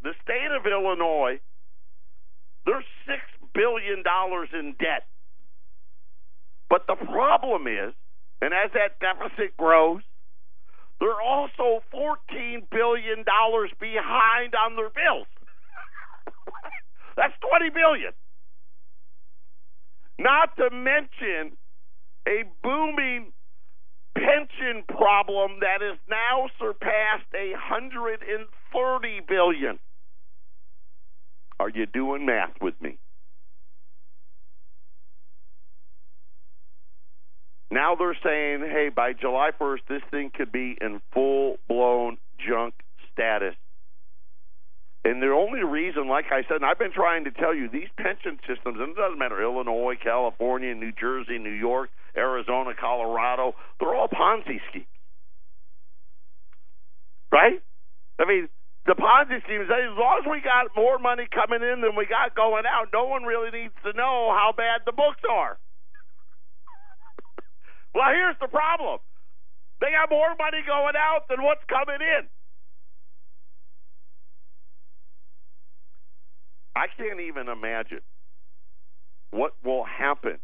[0.03, 1.41] The state of Illinois,
[2.67, 3.17] there's $6
[3.55, 4.03] billion
[4.53, 5.07] in debt.
[6.69, 7.95] But the problem is,
[8.43, 10.03] and as that deficit grows,
[11.03, 15.27] they're also $14 billion behind on their bills.
[17.17, 18.13] That's 20 billion.
[20.21, 21.57] Not to mention
[22.29, 23.33] a booming
[24.15, 29.81] pension problem that has now surpassed a hundred and thirty billion.
[31.59, 32.99] Are you doing math with me?
[37.73, 42.75] Now they're saying, hey, by July 1st, this thing could be in full blown junk
[43.11, 43.55] status.
[45.07, 47.89] And the only reason, like I said, and I've been trying to tell you, these
[47.97, 53.95] pension systems, and it doesn't matter Illinois, California, New Jersey, New York, Arizona, Colorado, they're
[53.95, 54.85] all Ponzi schemes.
[57.33, 57.63] Right?
[58.21, 58.51] I mean,
[58.85, 62.37] the Ponzi schemes, as long as we got more money coming in than we got
[62.37, 65.57] going out, no one really needs to know how bad the books are.
[67.95, 68.99] Well, here's the problem
[69.81, 72.29] they got more money going out than what's coming in.
[76.75, 78.01] I can't even imagine
[79.31, 80.39] what will happen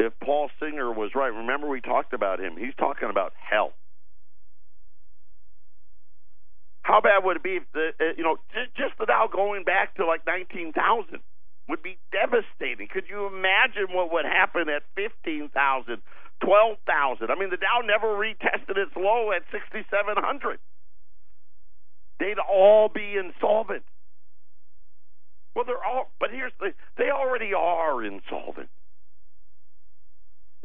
[0.00, 1.28] if Paul Singer was right.
[1.28, 2.56] Remember, we talked about him.
[2.58, 3.72] He's talking about hell.
[6.82, 10.06] How bad would it be if the uh, you know just the going back to
[10.06, 11.20] like nineteen thousand
[11.68, 12.88] would be devastating.
[12.92, 16.02] Could you imagine what would happen at fifteen thousand,
[16.42, 17.30] twelve thousand?
[17.30, 20.58] I mean, the Dow never retested its low at sixty seven hundred.
[22.18, 23.84] They'd all be insolvent.
[25.54, 28.68] Well, they're all, but here's the, they already are insolvent.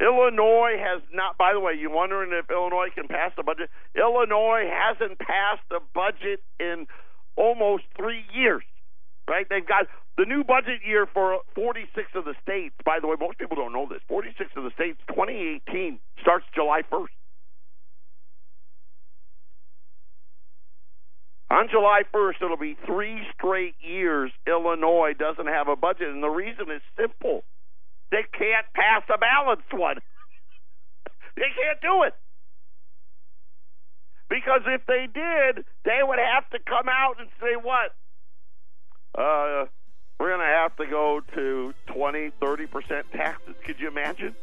[0.01, 3.69] Illinois has not, by the way, you're wondering if Illinois can pass the budget?
[3.95, 6.87] Illinois hasn't passed a budget in
[7.35, 8.63] almost three years,
[9.27, 9.47] right?
[9.49, 12.75] They've got the new budget year for 46 of the states.
[12.85, 14.01] By the way, most people don't know this.
[14.07, 17.13] 46 of the states, 2018 starts July 1st.
[21.51, 26.29] On July 1st, it'll be three straight years Illinois doesn't have a budget, and the
[26.29, 27.43] reason is simple.
[28.09, 29.97] They can't pass a balanced one.
[31.35, 32.15] they can't do it.
[34.29, 37.93] Because if they did, they would have to come out and say, what?
[39.15, 39.65] Uh,
[40.19, 43.55] we're going to have to go to 20, 30% taxes.
[43.65, 44.35] Could you imagine?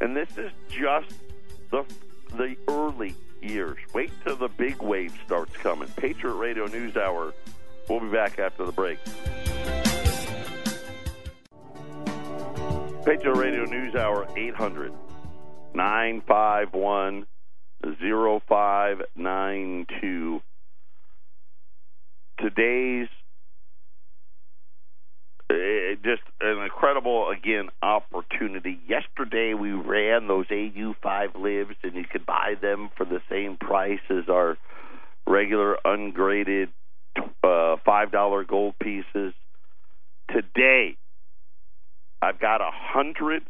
[0.00, 1.14] And this is just
[1.70, 1.84] the
[2.36, 3.76] the early years.
[3.92, 5.88] Wait till the big wave starts coming.
[5.96, 7.34] Patriot Radio News Hour.
[7.88, 8.98] We'll be back after the break.
[13.04, 14.92] Patriot Radio News Hour 800
[15.74, 17.26] 951
[17.82, 20.42] 0592.
[22.40, 23.08] Today's
[25.50, 25.54] uh,
[26.02, 28.78] just an incredible again opportunity.
[28.88, 34.00] Yesterday we ran those AU5 libs, and you could buy them for the same price
[34.08, 34.56] as our
[35.26, 36.70] regular ungraded
[37.42, 39.34] uh, five dollar gold pieces.
[40.30, 40.96] Today,
[42.22, 43.42] I've got a hundred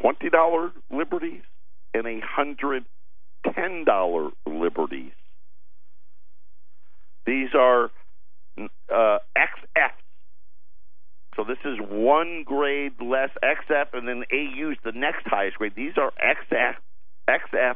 [0.00, 1.42] twenty dollar liberties
[1.92, 2.84] and a hundred
[3.54, 5.12] ten dollar liberties.
[7.26, 7.90] These are
[8.58, 9.92] uh, XF
[11.36, 15.72] so this is one grade less XF, and then AU is the next highest grade.
[15.74, 16.74] These are XF,
[17.28, 17.74] XF.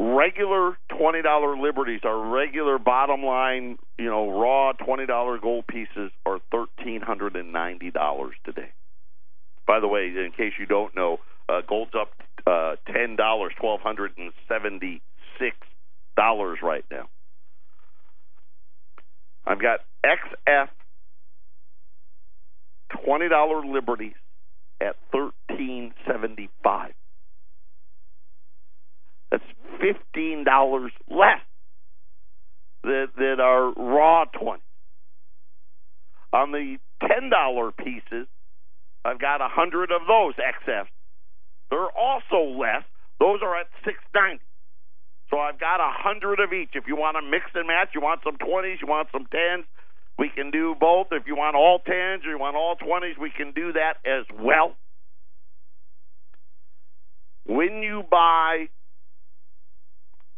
[0.00, 6.12] Regular twenty dollar liberties, our regular bottom line, you know, raw twenty dollar gold pieces
[6.24, 8.70] are thirteen hundred and ninety dollars today.
[9.66, 12.12] By the way, in case you don't know, uh, gold's up
[12.46, 15.02] uh, ten dollars, twelve hundred and seventy
[15.38, 15.56] six
[16.18, 17.08] dollars right now.
[19.46, 20.68] I've got XF
[23.04, 24.16] twenty dollar liberties
[24.80, 26.92] at thirteen seventy five.
[29.30, 29.44] That's
[29.80, 31.40] fifteen dollars less
[32.82, 34.62] than, than our raw twenty.
[36.32, 38.26] On the ten dollar pieces,
[39.04, 40.88] I've got a hundred of those XFs.
[41.70, 42.82] They're also less.
[43.20, 44.42] Those are at six ninety.
[45.30, 46.70] So I've got a hundred of each.
[46.74, 49.64] If you want to mix and match, you want some twenties, you want some tens,
[50.18, 51.08] we can do both.
[51.12, 54.24] If you want all 10s or you want all 20s, we can do that as
[54.40, 54.74] well.
[57.48, 58.68] when you buy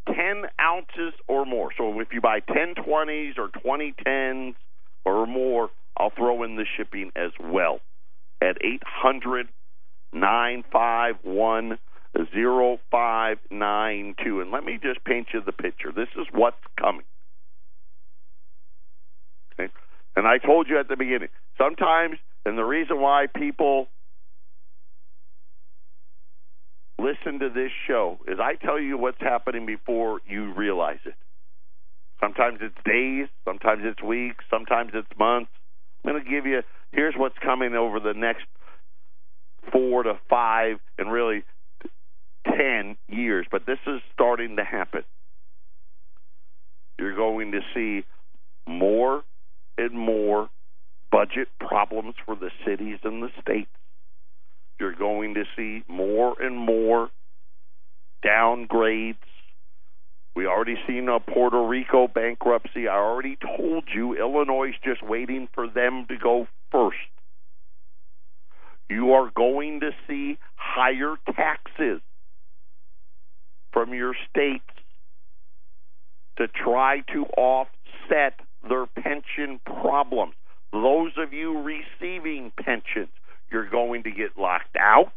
[0.07, 4.55] 10 ounces or more, so if you buy 10 20s or 20 10s
[5.05, 7.81] or more, I'll throw in the shipping as well
[8.41, 9.49] at 800
[10.13, 11.79] 951
[12.15, 14.41] 0592.
[14.41, 15.93] And let me just paint you the picture.
[15.95, 17.05] This is what's coming.
[19.55, 19.73] Okay?
[20.17, 23.87] And I told you at the beginning, sometimes, and the reason why people
[26.99, 31.15] listen to this show is I tell you what's happening before you realize it.
[32.21, 35.51] Sometimes it's days, sometimes it's weeks, sometimes it's months.
[36.05, 38.45] I'm going to give you here's what's coming over the next
[39.73, 41.45] four to five and really
[42.45, 45.03] ten years, but this is starting to happen.
[46.99, 48.05] You're going to see
[48.69, 49.23] more
[49.79, 50.51] and more
[51.11, 53.71] budget problems for the cities and the states.
[54.79, 57.11] You're going to see more and more
[58.25, 59.17] downgrades.
[60.37, 62.87] We already seen a Puerto Rico bankruptcy.
[62.89, 66.97] I already told you Illinois is just waiting for them to go first.
[68.89, 72.01] You are going to see higher taxes
[73.73, 74.65] from your states
[76.39, 80.35] to try to offset their pension problems.
[80.73, 83.11] Those of you receiving pensions,
[83.51, 85.13] you're going to get locked out.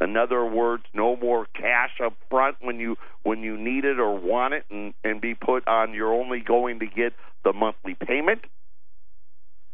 [0.00, 4.18] In other words, no more cash up front when you when you need it or
[4.18, 7.12] want it and, and be put on you're only going to get
[7.44, 8.40] the monthly payment.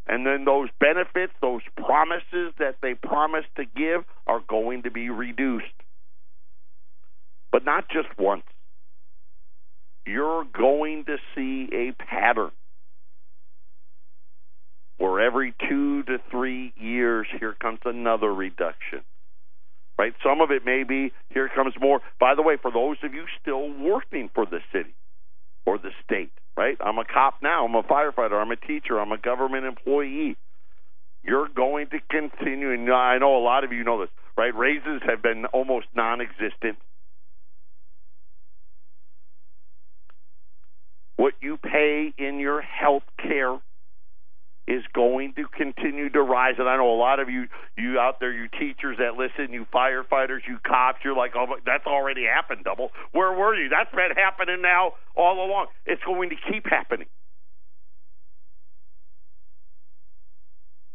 [0.05, 5.09] And then those benefits, those promises that they promised to give are going to be
[5.09, 5.65] reduced.
[7.51, 8.43] But not just once.
[10.05, 12.51] You're going to see a pattern
[14.97, 19.01] where every two to three years here comes another reduction.
[19.97, 20.13] Right?
[20.23, 22.01] Some of it may be here comes more.
[22.19, 24.93] By the way, for those of you still working for the city
[25.65, 26.77] or the state, right?
[26.79, 30.37] I'm a cop now, I'm a firefighter, I'm a teacher, I'm a government employee.
[31.23, 34.55] You're going to continue, and I know a lot of you know this, right?
[34.55, 36.77] Raises have been almost non existent.
[41.17, 43.59] What you pay in your health care
[44.67, 46.55] is going to continue to rise.
[46.59, 47.47] And I know a lot of you,
[47.77, 51.85] you out there, you teachers that listen, you firefighters, you cops, you're like, oh, that's
[51.87, 52.89] already happened, double.
[53.13, 53.69] Where were you?
[53.69, 55.67] That's been happening now all along.
[55.85, 57.07] It's going to keep happening.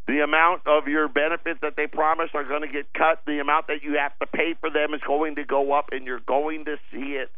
[0.06, 3.22] The amount of your benefits that they promise are going to get cut.
[3.26, 6.04] The amount that you have to pay for them is going to go up, and
[6.04, 7.30] you're going to see it.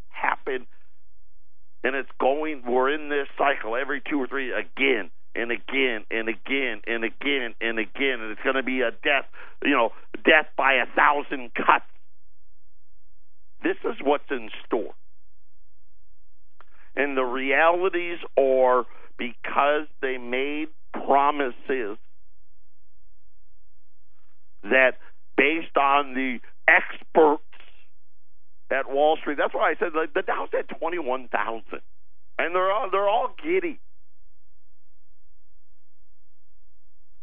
[1.85, 6.29] And it's going, we're in this cycle every two or three again and again and
[6.29, 9.27] again and again and again, and it's going to be a death,
[9.63, 9.91] you know,
[10.25, 11.85] death by a thousand cuts.
[13.63, 14.95] This is what's in store.
[16.97, 18.85] And the realities are
[19.19, 21.99] because they made promises
[24.63, 24.93] that
[25.37, 27.43] based on the experts
[28.71, 31.65] at Wall Street, that's why I said like, the Dow's at 21,000.
[32.39, 33.81] And they're all, they're all giddy.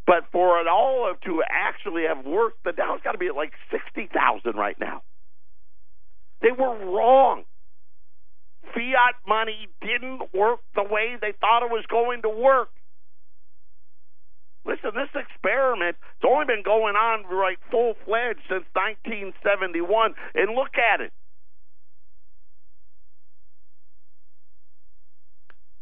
[0.05, 3.53] But for it all to actually have worked, the Dow's got to be at like
[3.71, 5.03] 60,000 right now.
[6.41, 7.43] They were wrong.
[8.73, 12.69] Fiat money didn't work the way they thought it was going to work.
[14.65, 20.77] Listen, this experiment has only been going on right full fledged since 1971, and look
[20.77, 21.11] at it.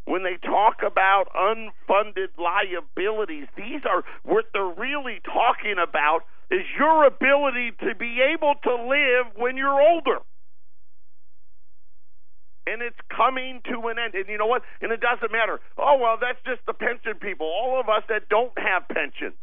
[0.10, 7.06] When they talk about unfunded liabilities, these are what they're really talking about is your
[7.06, 10.18] ability to be able to live when you're older.
[12.66, 14.16] And it's coming to an end.
[14.16, 14.64] And you know what?
[14.82, 15.60] And it doesn't matter.
[15.78, 17.46] Oh, well, that's just the pension people.
[17.46, 19.38] All of us that don't have pensions.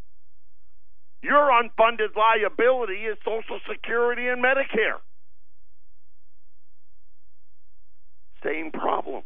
[1.22, 4.98] Your unfunded liability is Social Security and Medicare.
[8.42, 9.22] Same problem.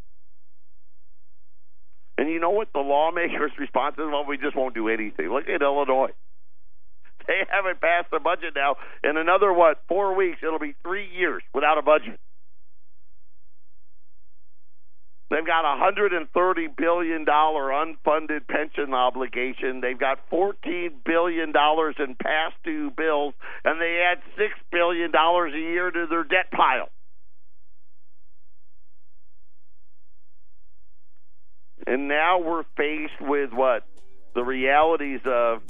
[2.21, 2.68] And you know what?
[2.75, 5.33] The lawmakers' response is, well, we just won't do anything.
[5.33, 6.12] Look at Illinois.
[7.27, 8.77] They haven't passed the budget now.
[9.05, 12.18] In another, what, four weeks, it'll be three years without a budget.
[15.31, 16.27] They've got a $130
[16.77, 19.81] billion unfunded pension obligation.
[19.81, 25.91] They've got $14 billion in past due bills, and they add $6 billion a year
[25.91, 26.89] to their debt pile.
[31.87, 33.85] And now we're faced with what?
[34.35, 35.62] The realities of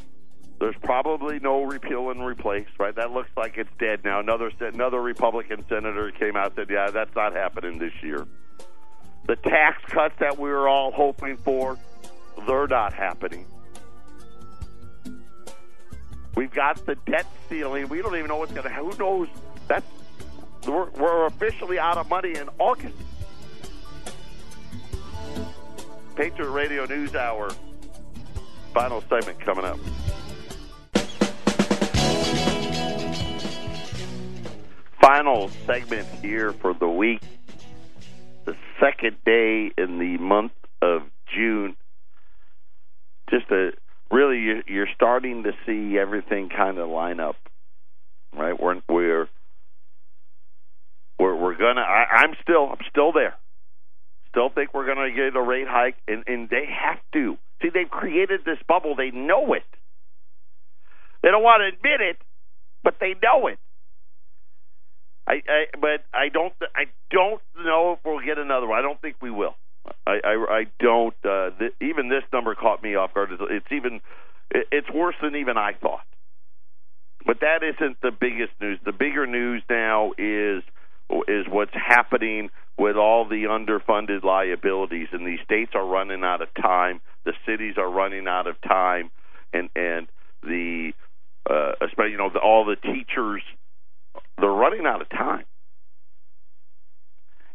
[0.61, 2.95] There's probably no repeal and replace, right?
[2.95, 4.21] That looks like it's dead now.
[4.21, 8.27] Another another Republican senator came out and said, "Yeah, that's not happening this year."
[9.27, 11.79] The tax cuts that we were all hoping for,
[12.47, 13.47] they're not happening.
[16.35, 17.89] We've got the debt ceiling.
[17.89, 18.71] We don't even know what's going to.
[18.75, 19.29] Who knows?
[19.67, 19.87] That's
[20.67, 22.97] we're, we're officially out of money in August.
[26.15, 27.51] Patriot Radio News Hour.
[28.75, 29.79] Final segment coming up.
[35.01, 37.23] Final segment here for the week.
[38.45, 40.53] The second day in the month
[40.83, 41.03] of
[41.35, 41.77] June.
[43.29, 43.71] Just a
[44.11, 47.37] really, you're starting to see everything kind of line up,
[48.37, 48.59] right?
[48.61, 49.29] We're we're
[51.19, 51.83] we're, we're gonna.
[51.83, 53.37] I, I'm still I'm still there.
[54.31, 57.37] Still think we're gonna get a rate hike, and and they have to.
[57.63, 58.95] See, they've created this bubble.
[58.97, 59.65] They know it.
[61.23, 62.17] They don't want to admit it,
[62.83, 63.59] but they know it.
[65.27, 68.79] I, I but I don't I don't know if we'll get another one.
[68.79, 69.55] I don't think we will.
[70.07, 71.15] I I, I don't.
[71.25, 73.33] Uh, th- even this number caught me off guard.
[73.33, 74.01] It's, it's even
[74.51, 76.07] it, it's worse than even I thought.
[77.27, 78.79] But that isn't the biggest news.
[78.85, 80.63] The bigger news now is
[81.29, 82.51] is what's happening
[82.81, 87.03] with all the underfunded liabilities, and these states are running out of time.
[87.27, 89.11] The cities are running out of time,
[89.53, 90.09] and and
[90.43, 90.93] the
[91.49, 93.43] uh, especially you know the, all the teachers
[94.41, 95.45] they're running out of time.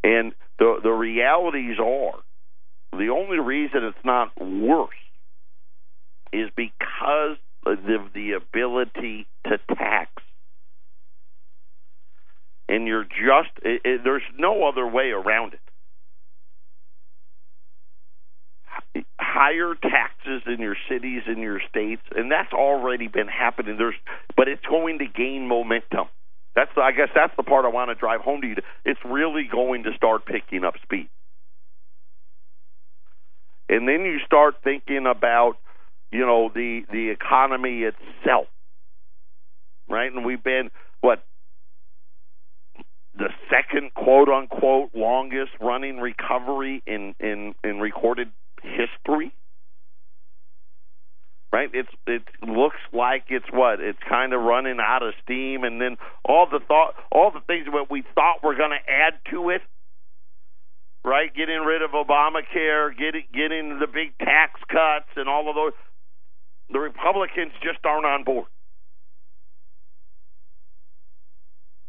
[0.03, 2.19] And the the realities are
[2.91, 4.89] the only reason it's not worse
[6.31, 10.11] is because of the, the ability to tax.
[12.67, 15.59] And you're just it, it, there's no other way around it.
[19.19, 23.77] Higher taxes in your cities and your states, and that's already been happening.
[23.77, 23.95] There's,
[24.35, 26.07] but it's going to gain momentum.
[26.55, 28.55] That's the, I guess that's the part I want to drive home to you.
[28.85, 31.09] It's really going to start picking up speed.
[33.67, 35.57] And then you start thinking about,
[36.11, 38.47] you know, the the economy itself.
[39.89, 40.11] Right?
[40.11, 41.23] And we've been what
[43.17, 48.29] the second quote unquote longest running recovery in in in recorded
[48.61, 49.33] history
[51.55, 51.69] right?
[51.73, 55.95] It's it looks like it's what it's kind of running out of steam, and then
[56.27, 59.61] all the thought, all the things that we thought were going to add to it,
[61.05, 61.33] right?
[61.33, 65.71] Getting rid of Obamacare, getting getting the big tax cuts, and all of those.
[66.73, 68.47] The Republicans just aren't on board.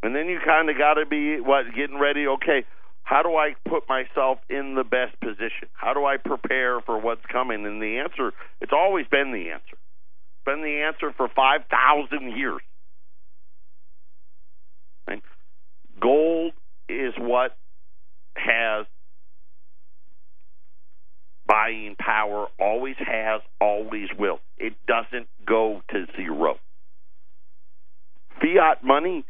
[0.02, 2.26] And then you kind of got to be what getting ready.
[2.26, 2.64] Okay,
[3.02, 5.68] how do I put myself in the best position?
[5.72, 7.64] How do I prepare for what's coming?
[7.64, 9.72] And the answer, it's always been the answer.
[9.74, 12.60] It's been the answer for 5,000 years.
[15.06, 15.22] And
[16.00, 16.52] gold
[16.88, 17.56] is what
[18.36, 18.86] has
[21.46, 24.40] buying power, always has, always will.
[24.58, 26.58] It doesn't go to zero.
[28.40, 29.24] Fiat money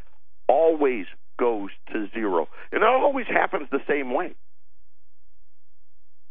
[0.48, 1.06] always
[1.38, 2.48] goes to zero.
[2.72, 4.34] And it always happens the same way.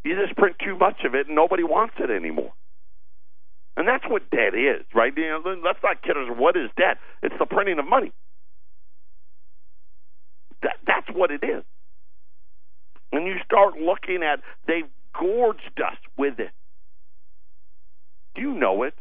[0.03, 2.53] You just print too much of it and nobody wants it anymore.
[3.77, 5.11] And that's what debt is, right?
[5.15, 6.29] You know, let's not kid us.
[6.37, 6.97] What is debt?
[7.21, 8.11] It's the printing of money.
[10.61, 11.63] That, that's what it is.
[13.09, 16.51] When you start looking at, they've gorged us with it.
[18.35, 18.93] Do you know it?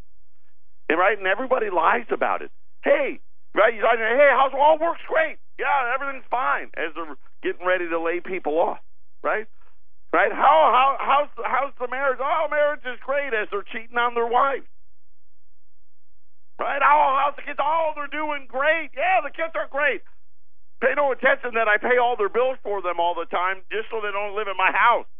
[0.89, 2.51] And right, and everybody lies about it.
[2.83, 3.21] Hey,
[3.55, 3.75] right?
[3.75, 5.39] You say, hey, how's all works great?
[5.59, 8.83] Yeah, everything's fine as they're getting ready to lay people off,
[9.23, 9.47] right?
[10.13, 10.31] Right?
[10.31, 12.19] How how how's how's the marriage?
[12.23, 14.67] Oh, marriage is great as they're cheating on their wives.
[16.59, 16.79] Right?
[16.79, 17.59] Oh, how's the kids?
[17.59, 18.95] Oh, they're doing great.
[18.95, 20.03] Yeah, the kids are great.
[20.79, 23.91] Pay no attention that I pay all their bills for them all the time just
[23.91, 25.11] so they don't live in my house.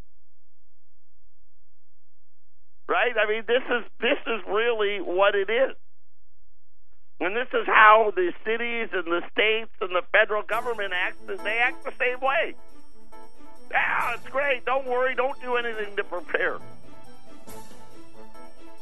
[2.87, 3.11] Right?
[3.19, 5.75] I mean, this is this is really what it is.
[7.19, 11.17] And this is how the cities and the states and the federal government act.
[11.27, 12.55] They act the same way.
[13.71, 14.65] Yeah, it's great.
[14.65, 15.15] Don't worry.
[15.15, 16.57] Don't do anything to prepare.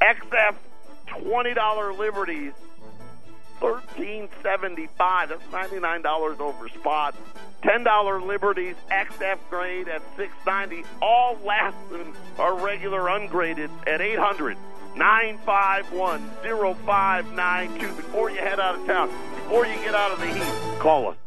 [0.02, 0.56] XF
[1.08, 2.54] $20 Liberties,
[3.62, 5.30] thirteen seventy five.
[5.30, 7.16] That's ninety nine dollars over spot.
[7.62, 10.84] Ten dollar Liberties XF grade at six ninety.
[11.02, 14.58] All less than our regular ungraded at eight hundred.
[14.96, 16.30] 951
[16.86, 17.96] 0592.
[17.96, 21.23] Before you head out of town, before you get out of the heat, call us.